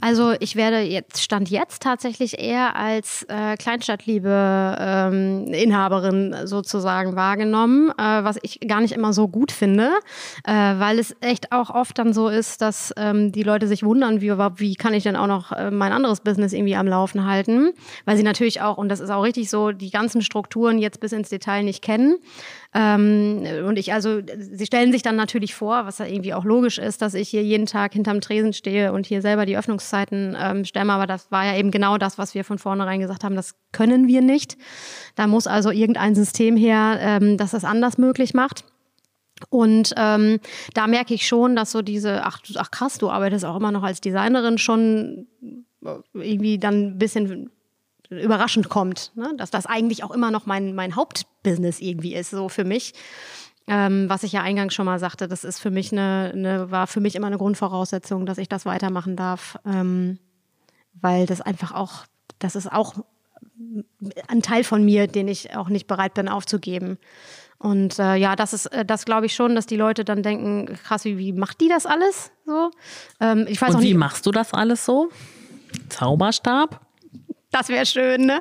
[0.00, 7.90] Also ich werde jetzt stand jetzt tatsächlich eher als äh, Kleinstadtliebe ähm, Inhaberin sozusagen wahrgenommen,
[7.90, 9.90] äh, was ich gar nicht immer so gut finde,
[10.44, 14.20] äh, weil es echt auch oft dann so ist, dass ähm, die Leute sich wundern,
[14.20, 17.72] wie wie kann ich denn auch noch äh, mein anderes Business irgendwie am Laufen halten,
[18.04, 21.12] weil sie natürlich auch und das ist auch richtig so die ganzen Strukturen jetzt bis
[21.12, 22.18] ins Detail nicht kennen.
[22.74, 26.78] Ähm, und ich also, sie stellen sich dann natürlich vor, was ja irgendwie auch logisch
[26.78, 30.64] ist, dass ich hier jeden Tag hinterm Tresen stehe und hier selber die Öffnungszeiten ähm,
[30.64, 30.92] stemme.
[30.92, 34.08] Aber das war ja eben genau das, was wir von vornherein gesagt haben, das können
[34.08, 34.56] wir nicht.
[35.16, 38.64] Da muss also irgendein System her, ähm, das das anders möglich macht.
[39.50, 40.38] Und ähm,
[40.72, 43.82] da merke ich schon, dass so diese, ach, ach krass, du arbeitest auch immer noch
[43.82, 45.26] als Designerin schon
[46.14, 47.50] irgendwie dann ein bisschen
[48.20, 49.32] überraschend kommt, ne?
[49.36, 52.94] dass das eigentlich auch immer noch mein, mein Hauptbusiness irgendwie ist, so für mich.
[53.68, 56.88] Ähm, was ich ja eingangs schon mal sagte, das ist für mich eine, eine, war
[56.88, 60.18] für mich immer eine Grundvoraussetzung, dass ich das weitermachen darf, ähm,
[61.00, 62.04] weil das einfach auch,
[62.40, 62.94] das ist auch
[64.28, 66.98] ein Teil von mir, den ich auch nicht bereit bin aufzugeben.
[67.58, 70.76] Und äh, ja, das ist, äh, das glaube ich schon, dass die Leute dann denken,
[70.82, 72.72] krass, wie, wie macht die das alles so?
[73.20, 75.10] Ähm, ich weiß Und auch wie machst du das alles so?
[75.88, 76.80] Zauberstab?
[77.52, 78.38] Das wäre schön, ne?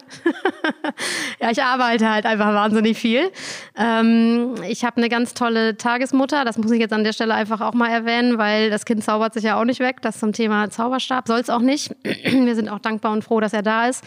[1.41, 3.30] ja, ich arbeite halt einfach wahnsinnig viel.
[3.78, 7.60] Ähm, ich habe eine ganz tolle Tagesmutter, das muss ich jetzt an der Stelle einfach
[7.60, 9.97] auch mal erwähnen, weil das Kind zaubert sich ja auch nicht weg.
[10.02, 11.93] Das zum Thema Zauberstab soll es auch nicht.
[12.04, 14.02] Wir sind auch dankbar und froh, dass er da ist.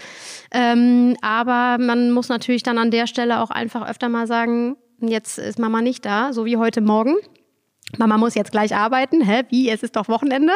[0.51, 5.39] Ähm, aber man muss natürlich dann an der Stelle auch einfach öfter mal sagen, jetzt
[5.39, 7.17] ist Mama nicht da, so wie heute Morgen.
[7.99, 9.23] Mama muss jetzt gleich arbeiten.
[9.23, 9.43] Hä?
[9.49, 9.69] Wie?
[9.69, 10.53] Es ist doch Wochenende.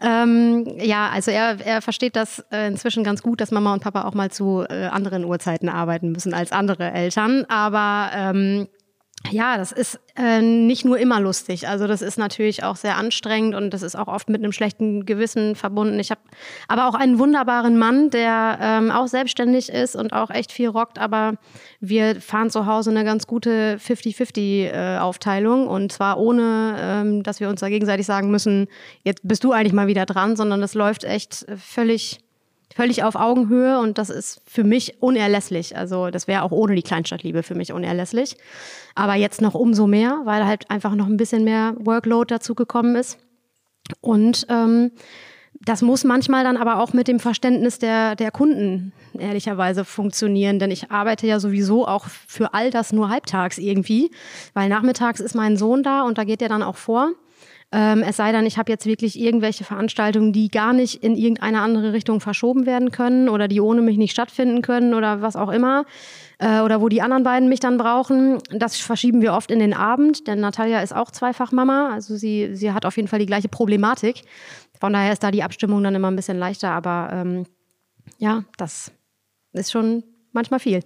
[0.00, 4.04] Ähm, ja, also er, er versteht das äh, inzwischen ganz gut, dass Mama und Papa
[4.04, 7.44] auch mal zu äh, anderen Uhrzeiten arbeiten müssen als andere Eltern.
[7.48, 8.68] Aber ähm,
[9.28, 11.68] ja, das ist äh, nicht nur immer lustig.
[11.68, 15.04] Also das ist natürlich auch sehr anstrengend und das ist auch oft mit einem schlechten
[15.04, 16.00] Gewissen verbunden.
[16.00, 16.22] Ich habe
[16.68, 20.98] aber auch einen wunderbaren Mann, der ähm, auch selbstständig ist und auch echt viel rockt.
[20.98, 21.34] Aber
[21.80, 27.50] wir fahren zu Hause eine ganz gute 50-50-Aufteilung äh, und zwar ohne, ähm, dass wir
[27.50, 28.68] uns da gegenseitig sagen müssen,
[29.04, 32.20] jetzt bist du eigentlich mal wieder dran, sondern das läuft echt völlig
[32.74, 35.76] völlig auf Augenhöhe und das ist für mich unerlässlich.
[35.76, 38.36] Also das wäre auch ohne die Kleinstadtliebe für mich unerlässlich.
[38.94, 42.96] Aber jetzt noch umso mehr, weil halt einfach noch ein bisschen mehr Workload dazu gekommen
[42.96, 43.18] ist.
[44.00, 44.92] Und ähm,
[45.62, 50.70] das muss manchmal dann aber auch mit dem Verständnis der, der Kunden ehrlicherweise funktionieren, denn
[50.70, 54.10] ich arbeite ja sowieso auch für all das nur halbtags irgendwie,
[54.54, 57.12] weil nachmittags ist mein Sohn da und da geht er dann auch vor.
[57.72, 61.60] Ähm, es sei denn, ich habe jetzt wirklich irgendwelche Veranstaltungen, die gar nicht in irgendeine
[61.60, 65.50] andere Richtung verschoben werden können oder die ohne mich nicht stattfinden können oder was auch
[65.50, 65.84] immer.
[66.38, 68.38] Äh, oder wo die anderen beiden mich dann brauchen.
[68.50, 71.90] Das verschieben wir oft in den Abend, denn Natalia ist auch zweifach Mama.
[71.92, 74.22] Also sie, sie hat auf jeden Fall die gleiche Problematik.
[74.80, 76.70] Von daher ist da die Abstimmung dann immer ein bisschen leichter.
[76.70, 77.44] Aber ähm,
[78.18, 78.90] ja, das
[79.52, 80.02] ist schon
[80.32, 80.80] manchmal viel.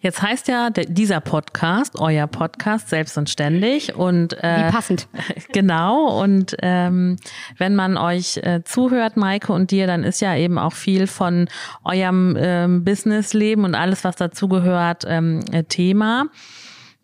[0.00, 3.94] Jetzt heißt ja dieser Podcast, euer Podcast, selbst und ständig.
[3.94, 5.08] Und, äh, Wie passend.
[5.52, 6.22] Genau.
[6.22, 7.16] Und ähm,
[7.56, 11.48] wenn man euch äh, zuhört, Maike und dir, dann ist ja eben auch viel von
[11.84, 16.26] eurem ähm, Businessleben und alles, was dazugehört, ähm, äh, Thema.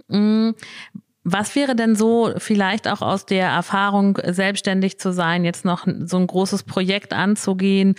[0.09, 0.55] Mhm.
[1.25, 6.17] Was wäre denn so vielleicht auch aus der Erfahrung, selbstständig zu sein, jetzt noch so
[6.17, 7.95] ein großes Projekt anzugehen?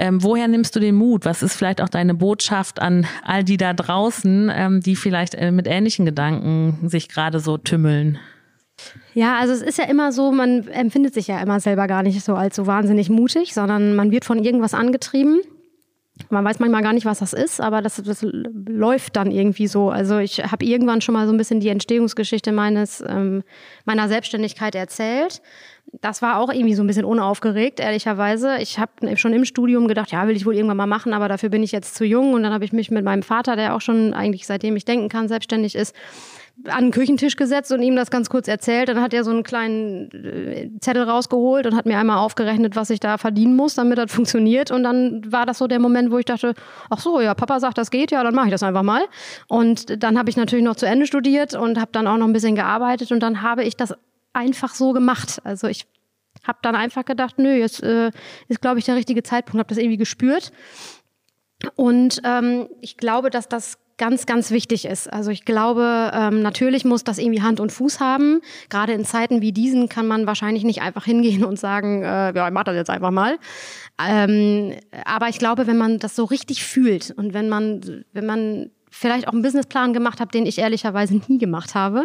[0.00, 1.26] Ähm, woher nimmst du den Mut?
[1.26, 5.50] Was ist vielleicht auch deine Botschaft an all die da draußen, ähm, die vielleicht äh,
[5.50, 8.18] mit ähnlichen Gedanken sich gerade so tümmeln?
[9.12, 12.24] Ja, also es ist ja immer so, man empfindet sich ja immer selber gar nicht
[12.24, 15.40] so als so wahnsinnig mutig, sondern man wird von irgendwas angetrieben.
[16.30, 19.90] Man weiß manchmal gar nicht, was das ist, aber das, das läuft dann irgendwie so.
[19.90, 23.42] Also ich habe irgendwann schon mal so ein bisschen die Entstehungsgeschichte meines ähm,
[23.84, 25.42] meiner Selbstständigkeit erzählt
[26.00, 28.56] das war auch irgendwie so ein bisschen unaufgeregt, ehrlicherweise.
[28.58, 31.48] Ich habe schon im Studium gedacht, ja, will ich wohl irgendwann mal machen, aber dafür
[31.48, 32.32] bin ich jetzt zu jung.
[32.32, 35.08] Und dann habe ich mich mit meinem Vater, der auch schon eigentlich seitdem ich denken
[35.08, 35.94] kann, selbstständig ist,
[36.68, 38.88] an den Küchentisch gesetzt und ihm das ganz kurz erzählt.
[38.88, 42.90] Dann hat er so einen kleinen äh, Zettel rausgeholt und hat mir einmal aufgerechnet, was
[42.90, 44.70] ich da verdienen muss, damit das funktioniert.
[44.70, 46.54] Und dann war das so der Moment, wo ich dachte,
[46.88, 49.02] ach so, ja, Papa sagt, das geht, ja, dann mache ich das einfach mal.
[49.48, 52.32] Und dann habe ich natürlich noch zu Ende studiert und habe dann auch noch ein
[52.32, 53.94] bisschen gearbeitet und dann habe ich das
[54.32, 55.40] einfach so gemacht.
[55.44, 55.86] Also ich
[56.44, 58.10] habe dann einfach gedacht, nö, jetzt äh,
[58.48, 60.52] ist, glaube ich, der richtige Zeitpunkt, habe das irgendwie gespürt.
[61.76, 65.12] Und ähm, ich glaube, dass das ganz, ganz wichtig ist.
[65.12, 68.40] Also ich glaube, ähm, natürlich muss das irgendwie Hand und Fuß haben.
[68.70, 72.48] Gerade in Zeiten wie diesen kann man wahrscheinlich nicht einfach hingehen und sagen, äh, ja,
[72.48, 73.38] ich mach das jetzt einfach mal.
[74.02, 74.72] Ähm,
[75.04, 79.28] aber ich glaube, wenn man das so richtig fühlt und wenn man, wenn man vielleicht
[79.28, 82.04] auch einen Businessplan gemacht habe, den ich ehrlicherweise nie gemacht habe.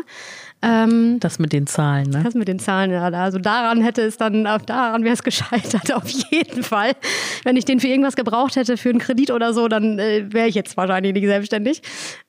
[0.61, 2.21] Ähm, das mit den Zahlen, ne?
[2.23, 3.03] Das mit den Zahlen, ja.
[3.03, 6.93] Also daran hätte es dann, daran wäre es gescheitert, auf jeden Fall.
[7.43, 10.47] Wenn ich den für irgendwas gebraucht hätte, für einen Kredit oder so, dann äh, wäre
[10.47, 11.81] ich jetzt wahrscheinlich nicht selbstständig.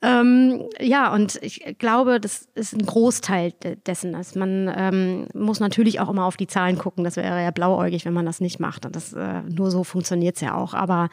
[0.02, 3.54] Ähm, ja, und ich glaube, das ist ein Großteil
[3.86, 4.14] dessen.
[4.14, 7.04] Also man ähm, muss natürlich auch immer auf die Zahlen gucken.
[7.04, 8.84] Das wäre ja blauäugig, wenn man das nicht macht.
[8.84, 10.74] Und das, äh, nur so funktioniert es ja auch.
[10.74, 11.08] Aber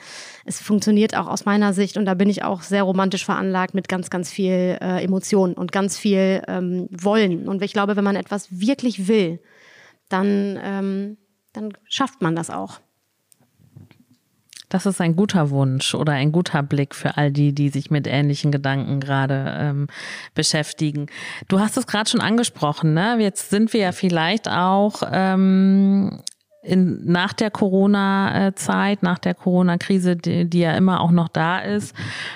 [0.45, 3.87] es funktioniert auch aus meiner Sicht, und da bin ich auch sehr romantisch veranlagt mit
[3.87, 7.12] ganz, ganz viel äh, Emotionen und ganz viel ähm, Wollen.
[7.47, 9.39] Und ich glaube, wenn man etwas wirklich will,
[10.09, 11.17] dann, ähm,
[11.53, 12.79] dann schafft man das auch.
[14.73, 18.07] Das ist ein guter Wunsch oder ein guter Blick für all die, die sich mit
[18.07, 19.87] ähnlichen Gedanken gerade ähm,
[20.33, 21.05] beschäftigen.
[21.47, 23.17] Du hast es gerade schon angesprochen, ne?
[23.19, 26.23] Jetzt sind wir ja vielleicht auch ähm,
[26.63, 31.93] in, nach der Corona-Zeit, nach der Corona-Krise, die, die, ja immer auch noch da ist,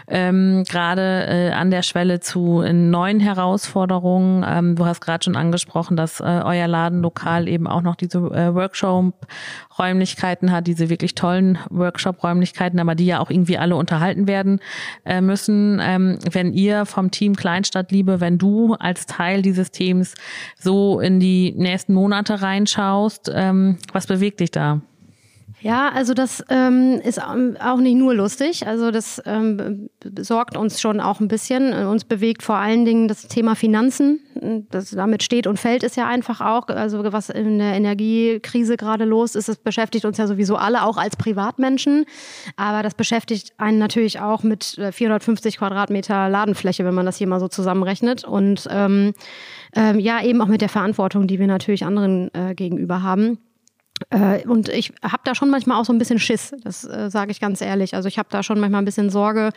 [0.08, 4.46] ähm, gerade äh, an der Schwelle zu neuen Herausforderungen.
[4.48, 8.54] Ähm, du hast gerade schon angesprochen, dass äh, euer Ladenlokal eben auch noch diese äh,
[8.54, 14.60] Workshop-Räumlichkeiten hat, diese wirklich tollen Workshop-Räumlichkeiten, aber die ja auch irgendwie alle unterhalten werden
[15.06, 15.80] äh, müssen.
[15.82, 20.16] Ähm, wenn ihr vom Team Kleinstadtliebe, wenn du als Teil dieses Teams
[20.60, 24.82] so in die nächsten Monate reinschaust, ähm, was bewegt dich da?
[25.60, 28.68] Ja, also das ähm, ist auch nicht nur lustig.
[28.68, 31.74] Also das ähm, sorgt uns schon auch ein bisschen.
[31.74, 34.20] Uns bewegt vor allen Dingen das Thema Finanzen.
[34.70, 36.68] Das damit steht und fällt es ja einfach auch.
[36.68, 40.98] Also was in der Energiekrise gerade los ist, das beschäftigt uns ja sowieso alle, auch
[40.98, 42.06] als Privatmenschen.
[42.56, 47.28] Aber das beschäftigt einen natürlich auch mit 450 äh, Quadratmeter Ladenfläche, wenn man das hier
[47.28, 48.24] mal so zusammenrechnet.
[48.24, 49.14] Und ähm,
[49.76, 53.40] ähm, ja, eben auch mit der Verantwortung, die wir natürlich anderen äh, gegenüber haben.
[54.10, 57.32] Äh, und ich habe da schon manchmal auch so ein bisschen Schiss, das äh, sage
[57.32, 57.96] ich ganz ehrlich.
[57.96, 59.52] Also ich habe da schon manchmal ein bisschen Sorge,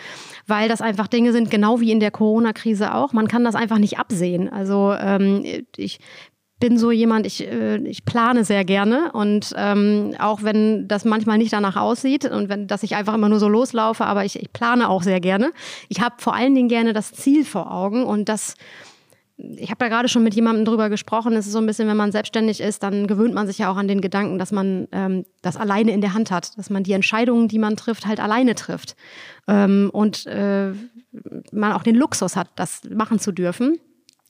[0.46, 3.12] weil das einfach Dinge sind, genau wie in der Corona-Krise auch.
[3.12, 4.48] Man kann das einfach nicht absehen.
[4.48, 5.44] Also ähm,
[5.76, 6.00] ich
[6.60, 11.38] bin so jemand, ich, äh, ich plane sehr gerne und ähm, auch wenn das manchmal
[11.38, 14.52] nicht danach aussieht und wenn dass ich einfach immer nur so loslaufe, aber ich, ich
[14.52, 15.52] plane auch sehr gerne.
[15.88, 18.54] Ich habe vor allen Dingen gerne das Ziel vor Augen und das
[19.56, 21.34] ich habe da gerade schon mit jemandem drüber gesprochen.
[21.34, 23.76] Es ist so ein bisschen, wenn man selbstständig ist, dann gewöhnt man sich ja auch
[23.76, 26.92] an den Gedanken, dass man ähm, das alleine in der Hand hat, dass man die
[26.92, 28.96] Entscheidungen, die man trifft, halt alleine trifft
[29.48, 30.72] ähm, und äh,
[31.52, 33.78] man auch den Luxus hat, das machen zu dürfen.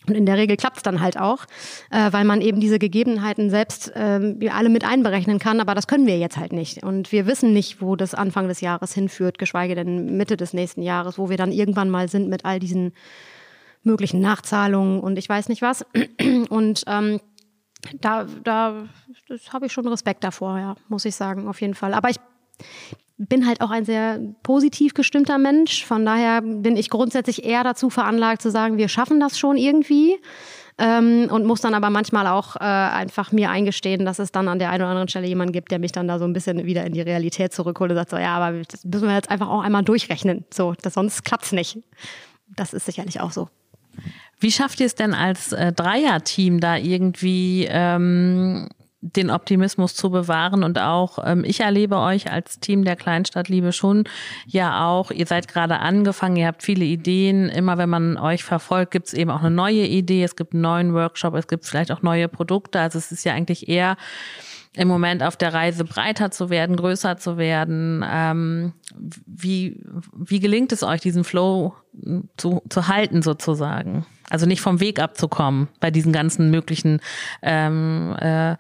[0.07, 1.45] Und in der Regel klappt es dann halt auch,
[1.91, 5.61] äh, weil man eben diese Gegebenheiten selbst äh, alle mit einberechnen kann.
[5.61, 6.83] Aber das können wir jetzt halt nicht.
[6.83, 10.81] Und wir wissen nicht, wo das Anfang des Jahres hinführt, geschweige denn Mitte des nächsten
[10.81, 12.93] Jahres, wo wir dann irgendwann mal sind mit all diesen
[13.83, 15.85] möglichen Nachzahlungen und ich weiß nicht was.
[16.51, 17.21] Und ähm,
[18.01, 18.85] da, da
[19.53, 21.95] habe ich schon Respekt davor, ja, muss ich sagen, auf jeden Fall.
[21.95, 22.17] Aber ich
[23.17, 25.85] bin halt auch ein sehr positiv gestimmter Mensch.
[25.85, 30.19] Von daher bin ich grundsätzlich eher dazu veranlagt zu sagen, wir schaffen das schon irgendwie.
[30.79, 34.59] Ähm, und muss dann aber manchmal auch äh, einfach mir eingestehen, dass es dann an
[34.59, 36.87] der einen oder anderen Stelle jemanden gibt, der mich dann da so ein bisschen wieder
[36.87, 39.61] in die Realität zurückholt und sagt so, ja, aber das müssen wir jetzt einfach auch
[39.61, 40.47] einmal durchrechnen.
[40.51, 41.79] So, das, sonst klappt's nicht.
[42.57, 43.51] Das ist sicherlich auch so.
[44.39, 48.69] Wie schafft ihr es denn als äh, Dreier-Team da irgendwie ähm,
[49.03, 50.65] den Optimismus zu bewahren?
[50.65, 54.05] Und auch ähm, ich erlebe euch als Team der Kleinstadtliebe schon
[54.47, 58.93] ja auch, ihr seid gerade angefangen, ihr habt viele Ideen, immer wenn man euch verfolgt,
[58.93, 61.93] gibt es eben auch eine neue Idee, es gibt einen neuen Workshop, es gibt vielleicht
[61.93, 63.97] auch neue Produkte, also es ist ja eigentlich eher
[64.75, 68.05] im Moment auf der Reise breiter zu werden, größer zu werden.
[68.09, 68.73] Ähm,
[69.27, 69.83] wie,
[70.15, 71.75] wie gelingt es euch, diesen Flow
[72.37, 74.07] zu, zu halten sozusagen?
[74.29, 77.01] Also nicht vom Weg abzukommen bei diesen ganzen möglichen
[77.43, 78.57] ähm, äh,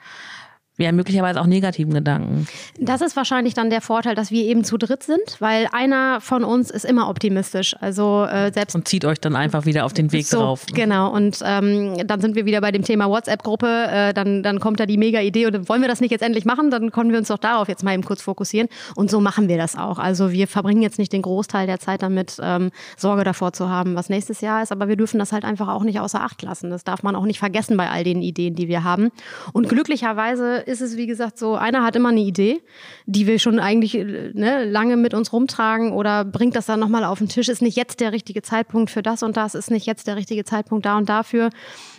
[0.84, 2.46] ja möglicherweise auch negativen Gedanken.
[2.78, 6.44] Das ist wahrscheinlich dann der Vorteil, dass wir eben zu dritt sind, weil einer von
[6.44, 7.74] uns ist immer optimistisch.
[7.80, 10.66] Also äh, selbst und zieht euch dann einfach wieder auf den Weg so, drauf.
[10.74, 11.10] Genau.
[11.10, 13.86] Und ähm, dann sind wir wieder bei dem Thema WhatsApp-Gruppe.
[13.90, 16.44] Äh, dann dann kommt da die mega Idee und wollen wir das nicht jetzt endlich
[16.44, 16.70] machen?
[16.70, 18.68] Dann können wir uns doch darauf jetzt mal eben kurz fokussieren.
[18.94, 19.98] Und so machen wir das auch.
[19.98, 23.94] Also wir verbringen jetzt nicht den Großteil der Zeit damit, ähm, Sorge davor zu haben,
[23.94, 24.72] was nächstes Jahr ist.
[24.72, 26.70] Aber wir dürfen das halt einfach auch nicht außer Acht lassen.
[26.70, 29.10] Das darf man auch nicht vergessen bei all den Ideen, die wir haben.
[29.52, 32.62] Und glücklicherweise ist es, wie gesagt, so, einer hat immer eine Idee,
[33.06, 37.18] die wir schon eigentlich ne, lange mit uns rumtragen oder bringt das dann nochmal auf
[37.18, 37.48] den Tisch.
[37.48, 40.44] Ist nicht jetzt der richtige Zeitpunkt für das und das, ist nicht jetzt der richtige
[40.44, 41.50] Zeitpunkt da und dafür.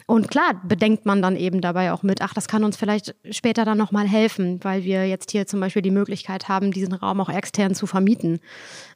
[0.08, 3.66] Und klar, bedenkt man dann eben dabei auch mit, ach, das kann uns vielleicht später
[3.66, 7.30] dann nochmal helfen, weil wir jetzt hier zum Beispiel die Möglichkeit haben, diesen Raum auch
[7.30, 8.40] extern zu vermieten.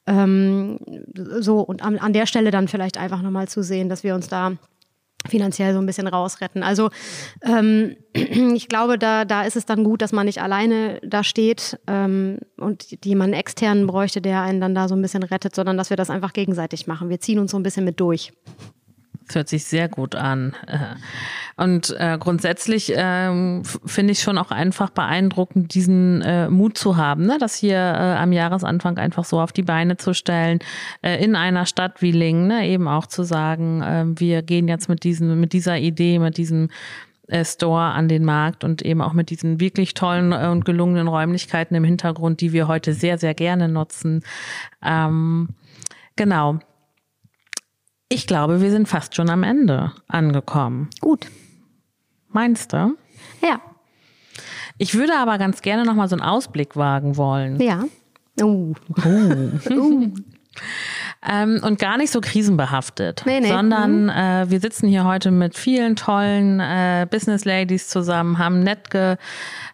[0.07, 0.79] Ähm,
[1.39, 4.27] so, und an, an der Stelle dann vielleicht einfach nochmal zu sehen, dass wir uns
[4.27, 4.53] da
[5.27, 6.63] finanziell so ein bisschen rausretten.
[6.63, 6.89] Also
[7.43, 11.79] ähm, ich glaube, da, da ist es dann gut, dass man nicht alleine da steht
[11.87, 15.89] ähm, und jemanden externen bräuchte, der einen dann da so ein bisschen rettet, sondern dass
[15.89, 17.09] wir das einfach gegenseitig machen.
[17.09, 18.31] Wir ziehen uns so ein bisschen mit durch.
[19.27, 20.53] Das hört sich sehr gut an.
[20.67, 20.77] Äh,
[21.57, 27.25] und äh, grundsätzlich ähm, finde ich schon auch einfach beeindruckend, diesen äh, Mut zu haben,
[27.25, 27.37] ne?
[27.39, 30.59] das hier äh, am Jahresanfang einfach so auf die Beine zu stellen,
[31.01, 32.67] äh, in einer Stadt wie Lingen, ne?
[32.67, 36.69] eben auch zu sagen, äh, wir gehen jetzt mit diesem, mit dieser Idee, mit diesem
[37.27, 41.07] äh, Store an den Markt und eben auch mit diesen wirklich tollen äh, und gelungenen
[41.07, 44.23] Räumlichkeiten im Hintergrund, die wir heute sehr, sehr gerne nutzen.
[44.83, 45.49] Ähm,
[46.15, 46.59] genau.
[48.09, 50.89] Ich glaube, wir sind fast schon am Ende angekommen.
[51.01, 51.27] Gut.
[52.29, 52.95] Meinst du?
[53.41, 53.61] Ja.
[54.77, 57.59] Ich würde aber ganz gerne noch mal so einen Ausblick wagen wollen.
[57.59, 57.85] Ja.
[58.41, 58.73] Uh.
[59.03, 59.69] Oh.
[59.69, 60.13] uh.
[61.27, 63.47] Ähm, und gar nicht so krisenbehaftet, nee, nee.
[63.47, 64.09] sondern mhm.
[64.09, 69.17] äh, wir sitzen hier heute mit vielen tollen äh, Business Ladies zusammen, haben nett ge,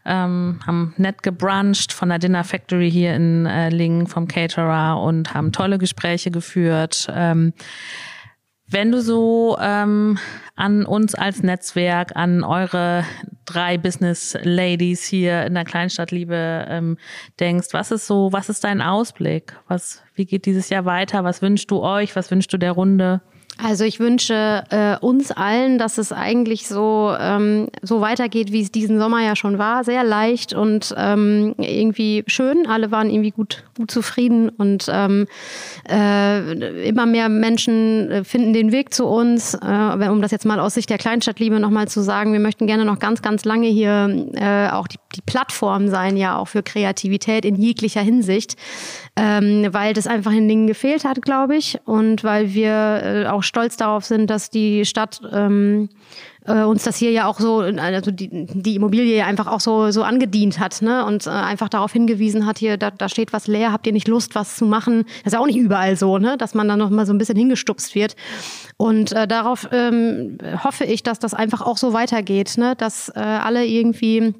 [0.06, 5.34] ähm, haben nett gebruncht von der Dinner Factory hier in äh, Lingen vom Caterer und
[5.34, 7.08] haben tolle Gespräche geführt.
[7.14, 7.54] Ähm,
[8.72, 10.18] wenn du so ähm,
[10.56, 13.04] an uns als Netzwerk, an eure
[13.46, 16.98] drei Business Ladies hier in der Kleinstadtliebe ähm,
[17.40, 19.58] denkst, was ist so, was ist dein Ausblick?
[19.68, 21.24] Was, wie geht dieses Jahr weiter?
[21.24, 22.16] Was wünschst du euch?
[22.16, 23.22] Was wünschst du der Runde?
[23.64, 28.72] Also ich wünsche äh, uns allen, dass es eigentlich so, ähm, so weitergeht, wie es
[28.72, 29.84] diesen Sommer ja schon war.
[29.84, 32.66] Sehr leicht und ähm, irgendwie schön.
[32.68, 35.28] Alle waren irgendwie gut, gut zufrieden und ähm,
[35.90, 39.54] äh, immer mehr Menschen äh, finden den Weg zu uns.
[39.54, 42.86] Äh, um das jetzt mal aus Sicht der Kleinstadtliebe nochmal zu sagen, wir möchten gerne
[42.86, 47.46] noch ganz, ganz lange hier äh, auch die, die Plattform sein, ja auch für Kreativität
[47.46, 48.56] in jeglicher Hinsicht,
[49.18, 53.44] ähm, weil das einfach in Dingen gefehlt hat, glaube ich, und weil wir äh, auch
[53.44, 55.90] stolz darauf sind, dass die Stadt ähm,
[56.46, 59.92] äh, uns das hier ja auch so, also die, die Immobilie ja einfach auch so,
[59.92, 61.06] so angedient hat ne?
[61.06, 64.08] und äh, einfach darauf hingewiesen hat, hier, da, da steht was leer, habt ihr nicht
[64.08, 65.04] Lust, was zu machen?
[65.24, 66.38] Das ist auch nicht überall so, ne?
[66.38, 68.16] dass man dann noch mal so ein bisschen hingestupst wird.
[68.78, 72.76] Und äh, darauf ähm, hoffe ich, dass das einfach auch so weitergeht, ne?
[72.78, 74.34] dass äh, alle irgendwie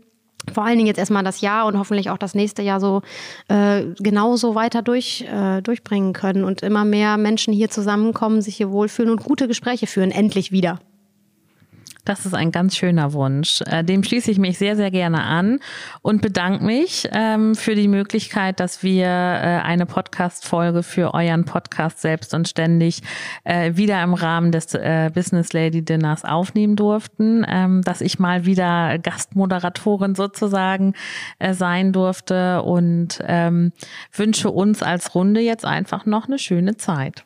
[0.54, 3.02] vor allen Dingen jetzt erstmal das Jahr und hoffentlich auch das nächste Jahr so
[3.48, 8.72] äh, genauso weiter durch, äh, durchbringen können und immer mehr Menschen hier zusammenkommen, sich hier
[8.72, 10.80] wohlfühlen und gute Gespräche führen, endlich wieder.
[12.04, 13.62] Das ist ein ganz schöner Wunsch.
[13.68, 15.60] Äh, dem schließe ich mich sehr, sehr gerne an
[16.02, 22.02] und bedanke mich ähm, für die Möglichkeit, dass wir äh, eine Podcast-Folge für euren Podcast
[22.02, 23.02] selbst und ständig
[23.44, 24.72] äh, wieder im Rahmen des
[25.14, 30.94] Business Lady Dinners aufnehmen durften, ähm, dass ich mal wieder Gastmoderatorin sozusagen
[31.52, 33.74] sein durfte und ähm,
[34.14, 37.26] wünsche uns als Runde jetzt einfach noch eine schöne Zeit.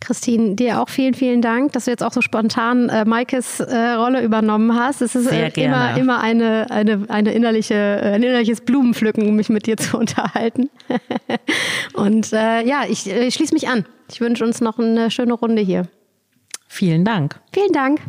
[0.00, 3.90] Christine, dir auch vielen, vielen Dank, dass du jetzt auch so spontan äh, Maikes äh,
[3.92, 5.02] Rolle übernommen hast.
[5.02, 9.48] Es ist äh, immer, immer eine, eine, eine innerliche, äh, ein innerliches Blumenpflücken, um mich
[9.48, 10.70] mit dir zu unterhalten.
[11.94, 13.84] Und äh, ja, ich, ich schließe mich an.
[14.10, 15.86] Ich wünsche uns noch eine schöne Runde hier.
[16.68, 17.40] Vielen Dank.
[17.52, 18.00] Vielen Dank.